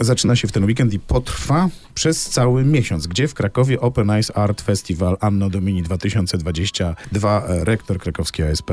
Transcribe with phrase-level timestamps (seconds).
[0.00, 4.32] zaczyna się w ten weekend i potrwa przez cały miesiąc, gdzie w Krakowie Open Eyes
[4.34, 7.42] Art Festival Anno Domini 2022.
[7.48, 8.70] Rektor krakowskiej ASP,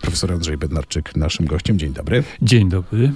[0.00, 1.78] profesor Andrzej Bednarczyk, naszym gościem.
[1.78, 2.24] Dzień dobry.
[2.42, 3.12] Dzień dobry.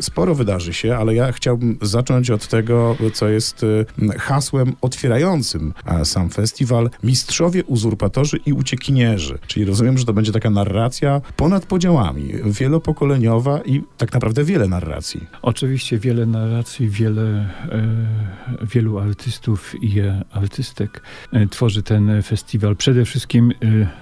[0.00, 3.64] Sporo wydarzy się, ale ja chciałbym zacząć od tego, co jest
[4.08, 6.90] e, hasłem otwierającym e, sam festiwal.
[7.02, 9.38] Mistrzowie, uzurpatorzy i uciekinierzy.
[9.46, 15.26] Czyli rozumiem, że to będzie taka narracja ponad podziałami, wielopokoleniowa i tak naprawdę wiele narracji.
[15.42, 20.00] Oczywiście wiele narracji, wiele, e, wielu artystów i
[20.30, 22.76] artystek e, tworzy ten festiwal.
[22.76, 23.54] Przede wszystkim e,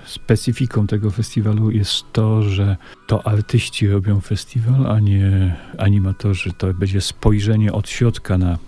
[0.04, 2.76] specyfiką tego festiwalu jest to, że
[3.08, 6.52] to artyści robią festiwal, a nie animatorzy.
[6.58, 8.58] To będzie spojrzenie od środka na,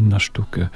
[0.00, 0.68] na sztukę.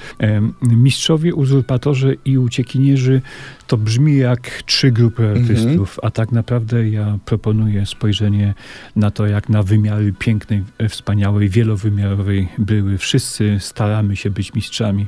[0.63, 3.23] Mistrzowie, uzurpatorzy i uciekinierzy
[3.67, 5.43] to brzmi jak trzy grupy mhm.
[5.43, 8.55] artystów, a tak naprawdę ja proponuję spojrzenie
[8.97, 12.99] na to, jak na wymiary pięknej, wspaniałej, wielowymiarowej były.
[12.99, 15.07] Wszyscy staramy się być mistrzami.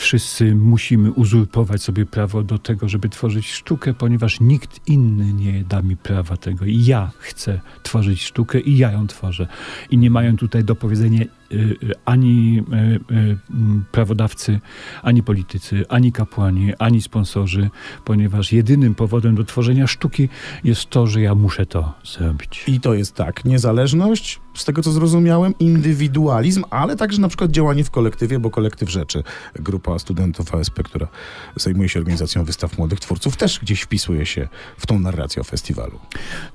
[0.00, 5.82] Wszyscy musimy uzurpować sobie prawo do tego, żeby tworzyć sztukę, ponieważ nikt inny nie da
[5.82, 6.64] mi prawa tego.
[6.64, 9.46] I ja chcę tworzyć sztukę i ja ją tworzę.
[9.90, 11.24] I nie mają tutaj do powiedzenia
[12.04, 12.62] ani
[13.10, 13.36] y,
[13.92, 14.60] prawodawcy,
[15.02, 17.70] ani politycy, ani kapłani, ani sponsorzy,
[18.04, 20.28] ponieważ jedynym powodem do tworzenia sztuki
[20.64, 22.64] jest to, że ja muszę to zrobić.
[22.66, 27.84] I to jest tak, niezależność, z tego co zrozumiałem, indywidualizm, ale także na przykład działanie
[27.84, 29.22] w kolektywie, bo kolektyw rzeczy,
[29.54, 31.08] grupa studentów ASP, która
[31.56, 35.98] zajmuje się organizacją wystaw młodych twórców, też gdzieś wpisuje się w tą narrację o festiwalu.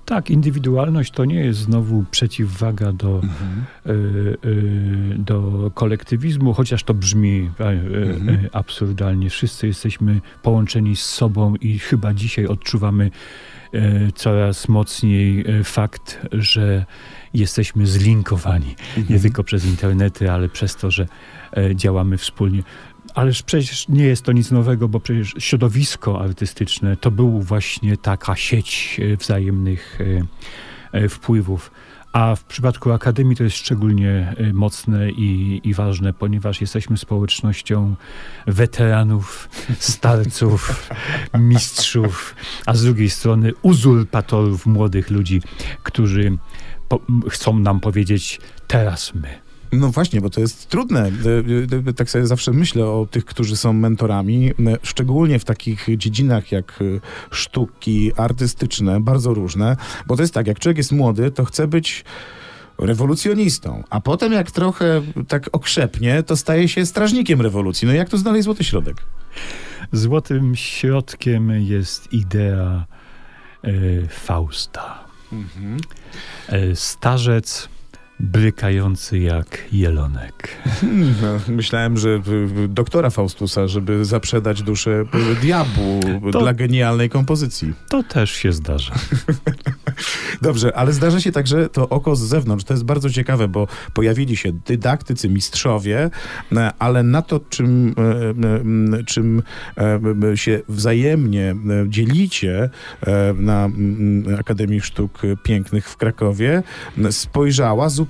[0.06, 3.66] Tak, indywidualność to nie jest znowu przeciwwaga do mhm.
[3.86, 4.85] y, y,
[5.18, 8.50] do kolektywizmu, chociaż to brzmi e, e, mhm.
[8.52, 9.30] absurdalnie.
[9.30, 13.12] Wszyscy jesteśmy połączeni z sobą i chyba dzisiaj odczuwamy
[13.74, 16.86] e, coraz mocniej fakt, że
[17.34, 18.76] jesteśmy zlinkowani.
[18.98, 19.06] Mhm.
[19.10, 21.08] Nie tylko przez internety, ale przez to, że
[21.76, 22.64] działamy wspólnie.
[23.16, 28.36] Ależ przecież nie jest to nic nowego, bo przecież środowisko artystyczne to był właśnie taka
[28.36, 30.00] sieć wzajemnych
[31.10, 31.72] wpływów.
[32.16, 37.96] A w przypadku Akademii to jest szczególnie y, mocne i, i ważne, ponieważ jesteśmy społecznością
[38.48, 39.50] weteranów,
[39.80, 40.90] starców,
[41.34, 45.42] mistrzów, a z drugiej strony uzurpatorów, młodych ludzi,
[45.84, 46.38] którzy
[46.90, 47.00] po,
[47.30, 49.45] chcą nam powiedzieć teraz my.
[49.78, 51.02] No właśnie, bo to jest trudne.
[51.02, 54.54] E, e, tak sobie zawsze myślę o tych, którzy są mentorami, e,
[54.84, 56.80] szczególnie w takich dziedzinach jak
[57.32, 59.78] sztuki artystyczne, bardzo różne,
[60.08, 62.06] bo to jest tak, jak człowiek jest młody, to chce być
[62.78, 67.88] rewolucjonistą, a potem jak trochę tak okrzepnie, to staje się strażnikiem rewolucji.
[67.88, 68.98] No jak tu znaleźć złoty środek?
[69.92, 72.86] Złotym środkiem jest idea
[74.10, 75.06] Fausta.
[75.32, 75.78] Mhm.
[76.76, 77.70] starzec
[78.20, 80.50] brykający jak jelonek.
[81.22, 82.22] No, myślałem, że
[82.70, 85.06] doktora Faustusa, żeby zaprzedać duszę
[85.42, 86.00] diabłu
[86.32, 87.74] to, dla genialnej kompozycji.
[87.90, 88.94] To też się zdarza.
[90.42, 92.66] Dobrze, ale zdarza się także to oko z zewnątrz.
[92.66, 96.10] To jest bardzo ciekawe, bo pojawili się dydaktycy, mistrzowie,
[96.56, 99.42] e, ale na to, czym, e, e, czym
[100.36, 101.56] się wzajemnie
[101.88, 102.70] dzielicie
[103.40, 103.70] na
[104.40, 106.64] Akademii Sztuk Pięknych w Krakowie,
[107.12, 108.05] spojrzała zupełnie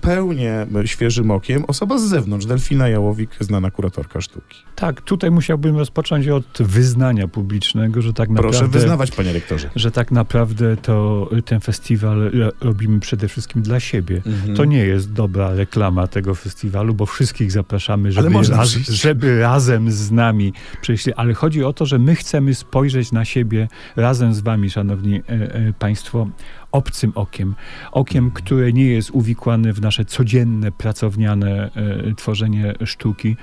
[0.85, 4.57] świeżym okiem osoba z zewnątrz, Delfina Jałowik, znana kuratorka sztuki.
[4.75, 8.57] Tak, tutaj musiałbym rozpocząć od wyznania publicznego, że tak naprawdę...
[8.59, 9.69] Proszę wyznawać, panie rektorze.
[9.75, 14.21] Że tak naprawdę to ten festiwal robimy przede wszystkim dla siebie.
[14.25, 14.55] Mhm.
[14.55, 20.11] To nie jest dobra reklama tego festiwalu, bo wszystkich zapraszamy, żeby, raz, żeby razem z
[20.11, 21.05] nami przyjść.
[21.15, 25.21] Ale chodzi o to, że my chcemy spojrzeć na siebie razem z wami, szanowni e,
[25.29, 26.27] e, państwo,
[26.75, 27.55] obcym okiem.
[27.91, 33.35] Okiem, które nie jest uwikłane w nasze codzienne, pracowniane e, tworzenie sztuki,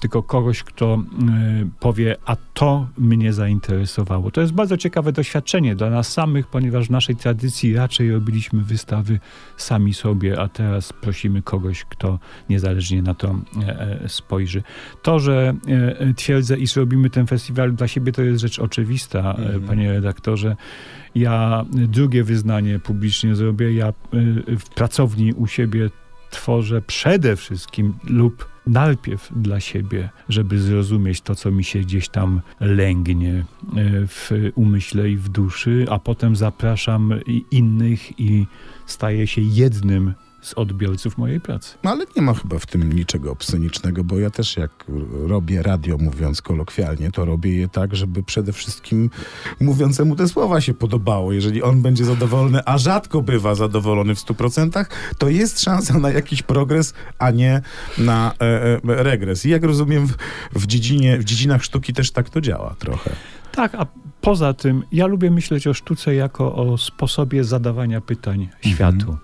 [0.00, 4.30] tylko kogoś, kto e, powie, a to mnie zainteresowało.
[4.30, 9.20] To jest bardzo ciekawe doświadczenie dla nas samych, ponieważ w naszej tradycji raczej robiliśmy wystawy
[9.56, 12.18] sami sobie, a teraz prosimy kogoś, kto
[12.48, 14.62] niezależnie na to e, spojrzy.
[15.02, 15.54] To, że
[16.16, 19.60] twierdzę, iż robimy ten festiwal dla siebie, to jest rzecz oczywista, mm.
[19.62, 20.56] panie redaktorze.
[21.14, 23.72] Ja drugie wyznanie publicznie zrobię.
[23.72, 23.92] Ja y,
[24.58, 25.90] w pracowni u siebie
[26.30, 32.40] tworzę przede wszystkim lub najpierw dla siebie, żeby zrozumieć to, co mi się gdzieś tam
[32.60, 33.44] lęgnie y,
[34.06, 37.14] w umyśle i w duszy, a potem zapraszam
[37.50, 38.46] innych i
[38.86, 41.74] staję się jednym z odbiorców mojej pracy.
[41.84, 44.84] No ale nie ma chyba w tym niczego obscenicznego, bo ja też jak
[45.26, 49.10] robię radio, mówiąc kolokwialnie, to robię je tak, żeby przede wszystkim
[49.60, 51.32] mówiącemu te słowa się podobało.
[51.32, 54.84] Jeżeli on będzie zadowolony, a rzadko bywa zadowolony w 100%,
[55.18, 57.62] to jest szansa na jakiś progres, a nie
[57.98, 59.46] na e, e, regres.
[59.46, 60.16] I jak rozumiem, w,
[60.52, 63.10] w, dziedzinie, w dziedzinach sztuki też tak to działa trochę.
[63.52, 63.86] Tak, a
[64.20, 68.74] poza tym ja lubię myśleć o sztuce jako o sposobie zadawania pytań mhm.
[68.74, 69.16] światu.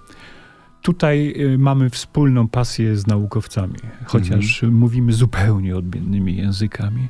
[0.87, 3.75] Tutaj y, mamy wspólną pasję z naukowcami,
[4.05, 4.81] chociaż mhm.
[4.81, 7.09] mówimy zupełnie odmiennymi językami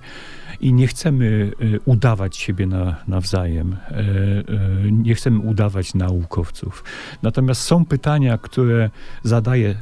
[0.61, 6.85] i nie chcemy y, udawać siebie na, nawzajem, y, nie chcemy udawać naukowców.
[7.23, 8.91] Natomiast są pytania, które
[9.23, 9.75] zadaję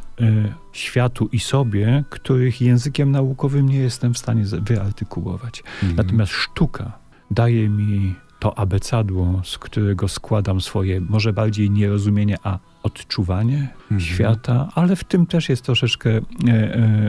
[0.73, 5.62] światu i sobie, których językiem naukowym nie jestem w stanie wyartykułować.
[5.82, 5.97] Mhm.
[5.97, 6.99] Natomiast sztuka
[7.31, 14.00] daje mi to abecadło, z którego składam swoje, może bardziej nierozumienie, a odczuwanie mhm.
[14.00, 16.52] świata, ale w tym też jest troszeczkę e, e,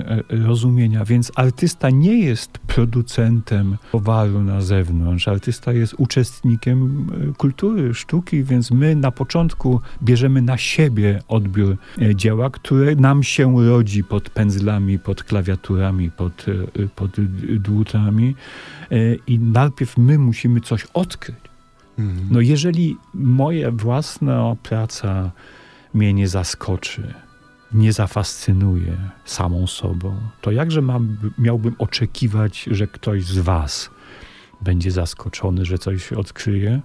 [0.10, 1.06] e, rozumienia.
[1.06, 5.28] Więc artysta nie jest producentem towaru na zewnątrz.
[5.28, 12.16] Artysta jest uczestnikiem e, kultury, sztuki, więc my na początku bierzemy na siebie odbiór e,
[12.16, 16.46] dzieła, które nam się rodzi pod pędzlami, pod klawiaturami, pod,
[16.96, 17.12] pod
[17.60, 18.36] dłutami.
[19.28, 21.36] I najpierw my musimy coś odkryć.
[22.00, 22.28] Mhm.
[22.32, 25.32] No jeżeli moja własna praca
[25.96, 27.14] mnie nie zaskoczy,
[27.74, 33.90] nie zafascynuje samą sobą, to jakże mam, miałbym oczekiwać, że ktoś z Was
[34.62, 36.82] będzie zaskoczony, że coś odkryje?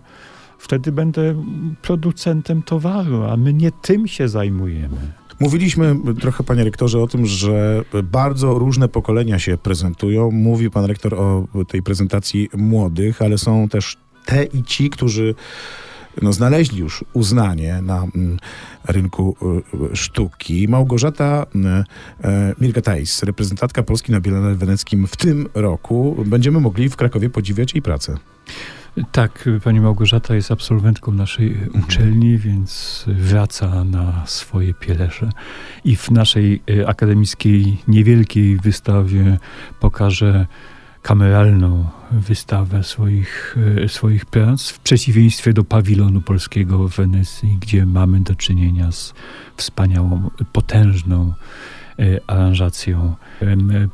[0.58, 1.44] Wtedy będę
[1.82, 5.12] producentem towaru, a my nie tym się zajmujemy.
[5.40, 10.30] Mówiliśmy trochę, panie rektorze, o tym, że bardzo różne pokolenia się prezentują.
[10.30, 15.34] Mówi pan rektor o tej prezentacji młodych, ale są też te i ci, którzy
[16.22, 18.38] no, znaleźli już uznanie na mm,
[18.88, 19.36] rynku
[19.92, 20.68] y, sztuki.
[20.68, 21.58] Małgorzata y,
[22.28, 26.24] y, Mirgatajs, reprezentantka Polski na Biennale Weneckim w tym roku.
[26.26, 28.16] Będziemy mogli w Krakowie podziwiać jej pracę.
[29.12, 31.84] Tak, pani Małgorzata jest absolwentką naszej mhm.
[31.84, 35.30] uczelni, więc wraca na swoje pielesze
[35.84, 39.38] i w naszej akademickiej, niewielkiej wystawie
[39.80, 40.46] pokaże
[41.02, 48.20] kameralną wystawę swoich, e, swoich prac, w przeciwieństwie do pawilonu polskiego w Wenecji, gdzie mamy
[48.20, 49.14] do czynienia z
[49.56, 51.34] wspaniałą, potężną
[52.26, 53.14] aranżacją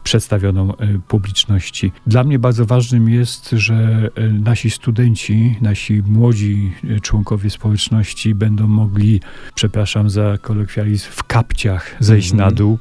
[0.05, 1.93] przedstawioną e, publiczności.
[2.07, 4.11] Dla mnie bardzo ważnym jest, że
[4.45, 6.73] nasi studenci, nasi młodzi
[7.03, 9.21] członkowie społeczności będą mogli,
[9.55, 12.51] przepraszam za kolokwializm, w kapciach zejść mm -hmm.
[12.51, 12.79] na dół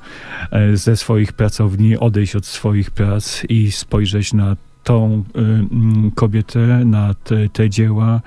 [0.73, 7.13] ze swoich pracowni, odejść od swoich prac i spojrzeć na tą y, mm, kobietę, na
[7.13, 8.21] te, te dzieła,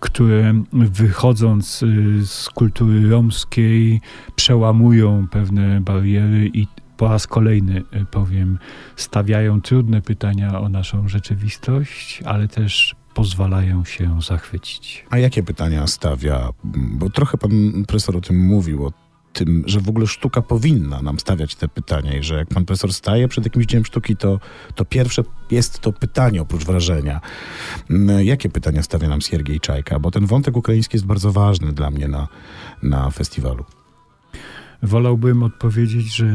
[0.00, 4.00] które wychodząc y, z kultury romskiej
[4.36, 6.66] przełamują pewne bariery i
[6.96, 8.58] po raz kolejny y, powiem,
[8.96, 15.04] stawiają trudne pytania o naszą rzeczywistość, ale też pozwalają się zachwycić.
[15.10, 16.50] A jakie pytania stawia?
[16.74, 17.50] Bo trochę pan
[17.86, 18.92] profesor o tym mówił, o
[19.36, 22.92] tym, że w ogóle sztuka powinna nam stawiać te pytania i że jak pan profesor
[22.92, 24.40] staje przed jakimś dziełem sztuki, to,
[24.74, 27.20] to pierwsze jest to pytanie oprócz wrażenia.
[27.90, 29.98] Mm, jakie pytania stawia nam Siergiej Czajka?
[29.98, 32.28] Bo ten wątek ukraiński jest bardzo ważny dla mnie na,
[32.82, 33.64] na festiwalu.
[34.82, 36.26] Wolałbym odpowiedzieć, że,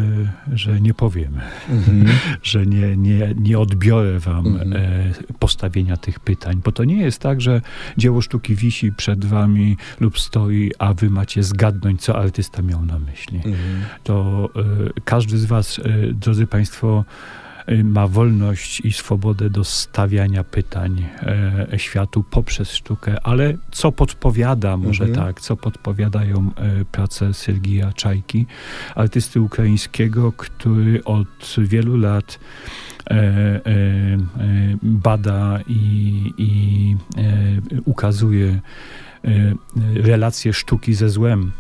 [0.54, 1.34] że nie powiem,
[1.70, 2.10] mm-hmm.
[2.44, 4.76] że nie, nie, nie odbiorę wam mm-hmm.
[4.76, 7.62] e, postawienia tych pytań, bo to nie jest tak, że
[7.98, 13.00] dzieło sztuki wisi przed wami lub stoi, a wy macie zgadnąć, co artysta miał na
[13.00, 13.40] myśli.
[13.40, 13.82] Mm-hmm.
[14.04, 17.06] To e, każdy z was, e, drodzy państwo,
[17.84, 21.06] ma wolność i swobodę do stawiania pytań
[21.74, 25.26] e, światu poprzez sztukę, ale co podpowiada, może mhm.
[25.26, 28.46] tak, co podpowiadają e, prace Sergija Czajki,
[28.96, 32.40] artysty ukraińskiego, który od wielu lat
[33.10, 33.62] e,
[34.84, 36.96] bada i, i
[37.86, 38.60] ukazuje
[39.94, 41.52] relacje sztuki ze złem,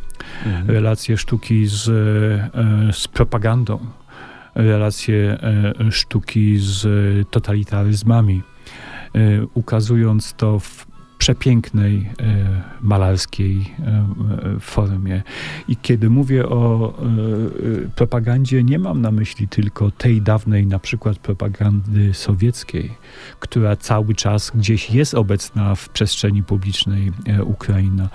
[0.45, 0.69] mhm.
[0.69, 1.83] relacje sztuki z,
[2.95, 3.79] z propagandą
[4.55, 6.87] relacje e, sztuki z
[7.29, 8.41] totalitaryzmami,
[9.15, 10.90] e, ukazując to w
[11.21, 14.05] przepięknej e, malarskiej e,
[14.59, 15.23] formie.
[15.67, 16.93] I kiedy mówię o
[17.85, 22.91] e, propagandzie, nie mam na myśli tylko tej dawnej na przykład propagandy sowieckiej,
[23.39, 27.11] która cały czas gdzieś jest obecna w przestrzeni publicznej
[27.43, 28.09] Ukraina,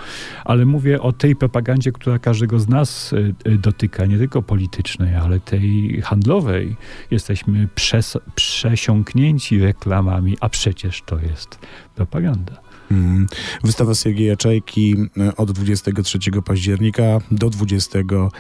[0.44, 3.14] ale mówię o tej propagandzie, która każdego z nas
[3.58, 6.76] dotyka, nie tylko politycznej, ale tej handlowej.
[7.10, 11.58] Jesteśmy przes- przesiąknięci reklamami, a przecież to jest
[11.94, 12.65] propaganda.
[12.90, 13.26] Mm.
[13.64, 18.30] Wystawa Sergieja Czajki e, od 23 października do 20 mm,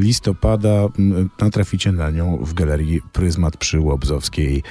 [0.00, 0.88] listopada.
[0.98, 4.62] Mm, natraficie na nią w galerii Pryzmat przy Łobzowskiej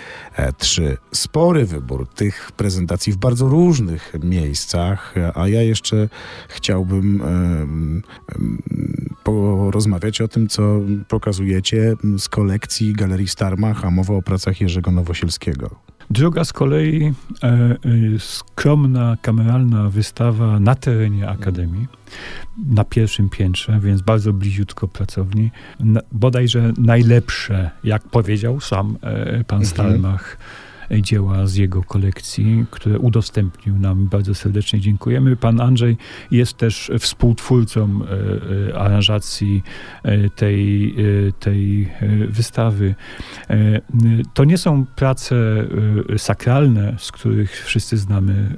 [0.57, 0.85] 3.
[0.85, 6.09] E, Spory wybór tych prezentacji w bardzo różnych miejscach, a ja jeszcze
[6.49, 7.21] chciałbym
[9.23, 15.94] porozmawiać o tym, co pokazujecie z kolekcji Galerii Starmach, a mowa o pracach Jerzego Nowosielskiego.
[16.09, 17.75] Druga z kolei e, e,
[18.19, 21.87] skromna, kameralna wystawa na terenie Akademii,
[22.67, 25.51] na pierwszym piętrze, więc bardzo bliziutko pracowni.
[25.79, 29.65] Na, bodajże najlepsze, jak powiedział sam e, pan mhm.
[29.65, 30.37] Stalmach,
[30.91, 34.07] dzieła z jego kolekcji, które udostępnił nam.
[34.07, 35.35] Bardzo serdecznie dziękujemy.
[35.35, 35.97] Pan Andrzej
[36.31, 39.63] jest też współtwórcą e, e, aranżacji
[40.03, 40.95] e, tej,
[41.39, 41.89] tej
[42.27, 42.95] wystawy.
[44.33, 45.35] To nie są prace
[46.17, 48.55] sakralne, z których wszyscy znamy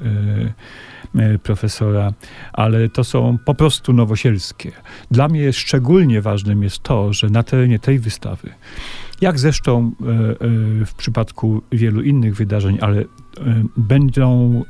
[1.43, 2.13] profesora,
[2.53, 4.71] ale to są po prostu nowosielskie.
[5.11, 8.49] Dla mnie szczególnie ważnym jest to, że na terenie tej wystawy
[9.21, 10.35] jak zresztą e, e,
[10.85, 13.05] w przypadku wielu innych wydarzeń, ale e,
[13.77, 14.63] będą,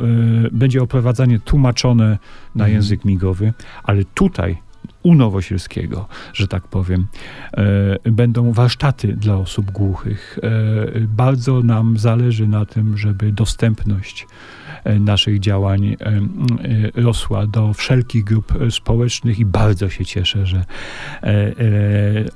[0.52, 2.06] będzie oprowadzanie tłumaczone
[2.56, 2.74] na mhm.
[2.74, 4.58] język migowy, ale tutaj
[5.04, 7.08] u Nowosielskiego, że tak powiem,
[8.04, 10.40] będą warsztaty dla osób głuchych.
[11.08, 14.28] bardzo nam zależy na tym, żeby dostępność
[15.00, 20.66] naszych działań e, e, rosła do wszelkich grup społecznych i bardzo się cieszę, że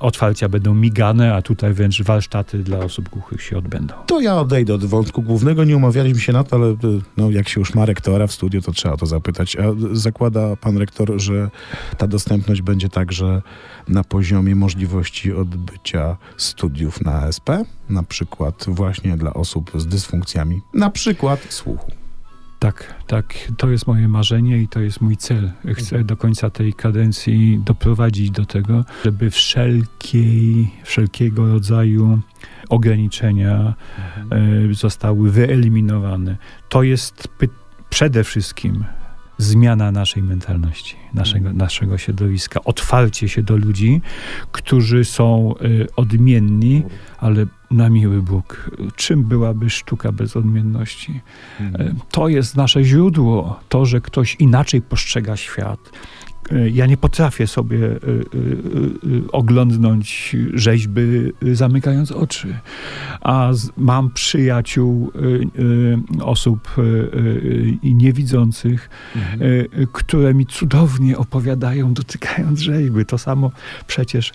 [0.00, 3.94] otwarcia będą migane, a tutaj wręcz warsztaty dla osób głuchych się odbędą.
[4.06, 5.64] To ja odejdę od wątku głównego.
[5.64, 6.76] Nie umawialiśmy się na to, ale
[7.16, 9.56] no, jak się już ma rektora w studiu, to trzeba o to zapytać.
[9.56, 11.50] A zakłada pan rektor, że
[11.98, 13.42] ta dostępność będzie także
[13.88, 17.50] na poziomie możliwości odbycia studiów na ASP,
[17.90, 22.01] na przykład właśnie dla osób z dysfunkcjami, na przykład słuchu.
[22.62, 23.34] Tak, tak.
[23.56, 25.50] To jest moje marzenie i to jest mój cel.
[25.74, 26.06] Chcę mhm.
[26.06, 32.20] do końca tej kadencji doprowadzić do tego, żeby wszelkiej, wszelkiego rodzaju
[32.68, 33.74] ograniczenia
[34.18, 34.70] mhm.
[34.70, 36.36] E, zostały wyeliminowane.
[36.68, 37.28] To jest
[37.90, 38.84] przede wszystkim
[39.38, 41.56] zmiana naszej mentalności, naszego, mhm.
[41.56, 44.00] naszego środowiska, otwarcie się do ludzi,
[44.52, 46.82] którzy są y, odmienni,
[47.18, 51.20] ale na miły Bóg, czym byłaby sztuka bez odmienności?
[51.60, 51.98] Mhm.
[52.10, 55.78] To jest nasze źródło, to, że ktoś inaczej postrzega świat,
[56.72, 57.96] ja nie potrafię sobie e, e,
[59.32, 61.02] oglądnąć rzeźby
[61.52, 62.58] zamykając oczy.
[63.20, 65.12] A mam przyjaciół
[66.20, 66.68] osób
[67.82, 69.40] niewidzących, mhm.
[69.92, 73.04] które mi cudownie opowiadają, dotykając rzeźby.
[73.06, 73.50] To samo
[73.86, 74.32] przecież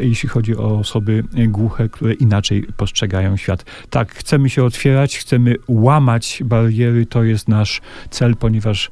[0.00, 3.64] jeśli chodzi o osoby głuche, które inaczej postrzegają świat.
[3.90, 7.80] Tak, chcemy się otwierać, chcemy łamać bariery, to jest nasz
[8.10, 8.90] cel, ponieważ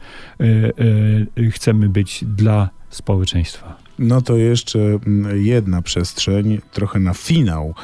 [1.50, 3.76] chcemy być dla społeczeństwa.
[3.98, 7.74] No to jeszcze mm, jedna przestrzeń, trochę na finał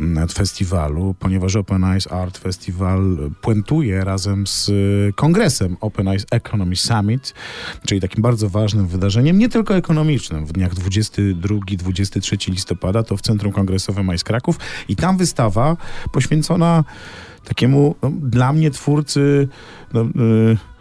[0.00, 6.76] mm, festiwalu, ponieważ Open Eyes Art Festival puentuje razem z y, kongresem Open Eyes Economy
[6.76, 7.34] Summit,
[7.86, 10.46] czyli takim bardzo ważnym wydarzeniem, nie tylko ekonomicznym.
[10.46, 15.76] W dniach 22-23 listopada to w Centrum Kongresowym Eyes Kraków i tam wystawa
[16.12, 16.84] poświęcona
[17.44, 19.48] takiemu no, dla mnie twórcy
[19.92, 20.71] no, y,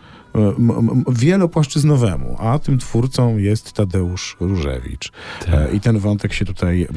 [1.08, 5.12] wielopłaszczyznowemu, a tym twórcą jest Tadeusz Różewicz.
[5.40, 5.50] Tak.
[5.54, 6.88] E, I ten wątek się tutaj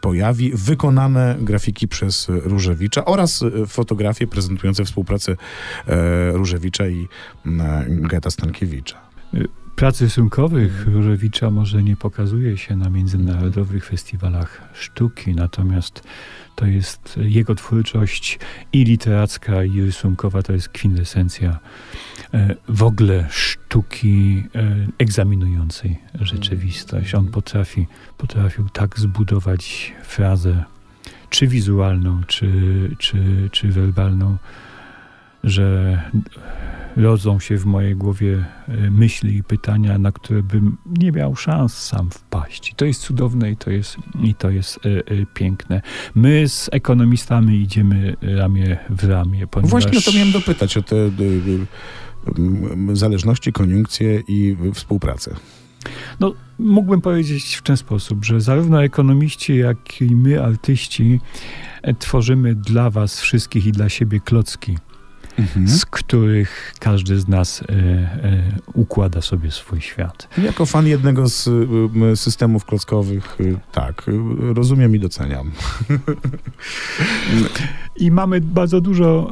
[0.00, 0.52] pojawi.
[0.54, 5.32] Wykonane grafiki przez Różewicza oraz e, fotografie prezentujące współpracę
[5.86, 7.08] e, Różewicza i
[7.88, 9.10] Geta Stankiewicza.
[9.80, 16.02] Prac rysunkowych Różewicza może nie pokazuje się na międzynarodowych festiwalach sztuki, natomiast
[16.56, 18.38] to jest jego twórczość
[18.72, 21.58] i literacka, i rysunkowa, to jest kwintesencja
[22.34, 27.14] E, w ogóle sztuki e, egzaminującej rzeczywistość.
[27.14, 27.86] On potrafi,
[28.18, 30.64] potrafił tak zbudować frazę,
[31.30, 32.50] czy wizualną, czy,
[32.98, 34.36] czy, czy werbalną,
[35.44, 35.98] że
[36.96, 41.78] rodzą się w mojej głowie e, myśli i pytania, na które bym nie miał szans
[41.78, 42.70] sam wpaść.
[42.70, 45.82] I to jest cudowne i to jest, i to jest e, e, piękne.
[46.14, 49.46] My z ekonomistami idziemy ramię w ramię.
[49.46, 49.70] Ponieważ...
[49.70, 50.96] Właśnie o to miałem dopytać, o te
[52.92, 55.36] zależności, koniunkcje i współpracę.
[56.20, 61.20] No, mógłbym powiedzieć w ten sposób, że zarówno ekonomiści, jak i my, artyści,
[61.98, 64.76] tworzymy dla was wszystkich i dla siebie klocki
[65.38, 65.68] mhm.
[65.68, 68.42] z których każdy z nas e, e,
[68.74, 70.28] układa sobie swój świat.
[70.42, 71.48] Jako fan jednego z
[72.12, 73.38] e, systemów klockowych,
[73.72, 74.06] tak,
[74.38, 75.50] rozumiem i doceniam.
[78.00, 79.30] i mamy bardzo dużo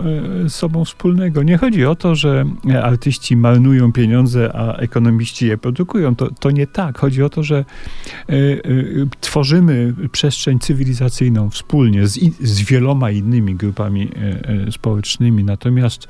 [0.49, 1.43] z sobą wspólnego.
[1.43, 2.45] Nie chodzi o to, że
[2.83, 6.17] artyści marnują pieniądze, a ekonomiści je produkują.
[6.17, 6.99] To, to nie tak.
[6.99, 7.65] Chodzi o to, że
[9.21, 14.11] tworzymy przestrzeń cywilizacyjną wspólnie z, z wieloma innymi grupami
[14.71, 15.45] społecznymi.
[15.45, 16.09] Natomiast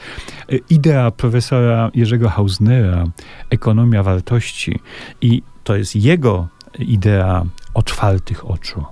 [0.70, 3.04] idea profesora Jerzego Hausnera,
[3.50, 4.78] ekonomia wartości,
[5.20, 6.48] i to jest jego
[6.78, 8.84] idea otwartych oczu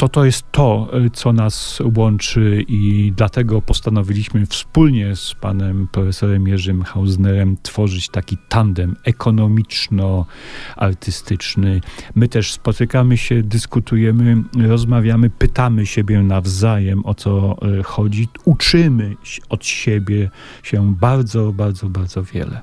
[0.00, 6.48] to to jest to, y, co nas łączy i dlatego postanowiliśmy wspólnie z panem profesorem
[6.48, 11.80] Jerzym Hausnerem tworzyć taki tandem ekonomiczno-artystyczny.
[12.14, 19.16] My też spotykamy się, dyskutujemy, rozmawiamy, pytamy siebie nawzajem, o co y, chodzi, uczymy
[19.48, 20.30] od siebie
[20.62, 22.60] się bardzo, bardzo, bardzo wiele.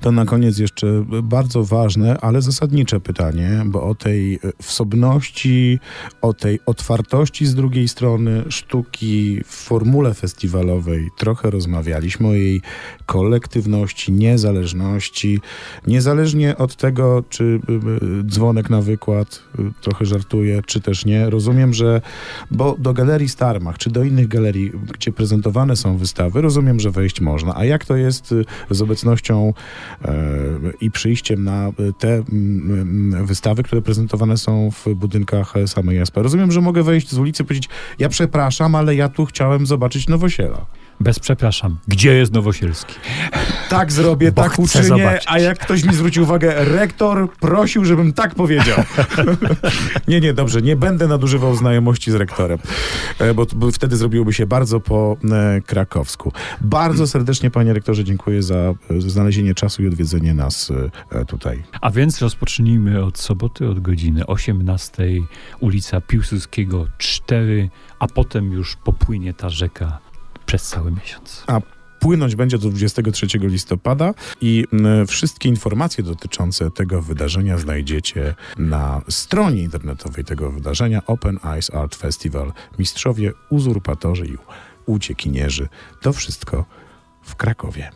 [0.00, 5.78] To na koniec jeszcze bardzo ważne, ale zasadnicze pytanie, bo o tej wsobności,
[6.22, 12.60] o tej otwartości z drugiej strony sztuki w formule festiwalowej trochę rozmawialiśmy o jej
[13.06, 15.40] kolektywności, niezależności,
[15.86, 17.72] niezależnie od tego, czy y,
[18.20, 21.30] y, dzwonek na wykład y, trochę żartuje, czy też nie.
[21.30, 22.00] Rozumiem, że
[22.50, 27.20] bo do galerii Starmach, czy do innych galerii, gdzie prezentowane są wystawy, rozumiem, że wejść
[27.20, 27.56] można.
[27.56, 28.34] A jak to jest
[28.70, 29.54] z obecnością
[30.04, 30.14] e,
[30.80, 32.22] i przyjściem na te
[33.24, 36.14] wystawy, które prezentowane są w budynkach samej SP?
[36.22, 40.08] Rozumiem, że mogę wejść z ulicy i powiedzieć, ja przepraszam, ale ja tu chciałem zobaczyć
[40.08, 40.66] Nowosiela.
[41.00, 42.94] Bez przepraszam, gdzie jest Nowosielski?
[43.68, 45.24] Tak zrobię, tak uczynię, zobaczyć.
[45.26, 48.78] a jak ktoś mi zwróci uwagę, rektor prosił, żebym tak powiedział.
[50.08, 52.58] nie, nie, dobrze, nie będę nadużywał znajomości z rektorem,
[53.18, 56.32] e, bo, bo wtedy zrobiłoby się bardzo po e, krakowsku.
[56.60, 60.72] Bardzo serdecznie, panie rektorze, dziękuję za e, znalezienie czasu i odwiedzenie nas
[61.26, 61.62] tutaj.
[61.80, 65.02] A więc rozpocznijmy od soboty, od godziny 18,
[65.60, 66.51] ulica Piłsudskiego
[66.98, 69.98] 4, a potem już popłynie ta rzeka
[70.46, 71.44] przez cały miesiąc.
[71.46, 71.60] A
[72.00, 74.64] płynąć będzie do 23 listopada i
[75.08, 82.52] wszystkie informacje dotyczące tego wydarzenia znajdziecie na stronie internetowej tego wydarzenia Open Eyes Art Festival.
[82.78, 84.36] Mistrzowie, uzurpatorzy i
[84.86, 85.68] uciekinierzy.
[86.00, 86.64] To wszystko
[87.22, 87.90] w Krakowie.